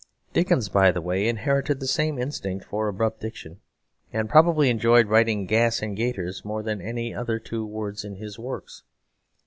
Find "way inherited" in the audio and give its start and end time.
0.99-1.79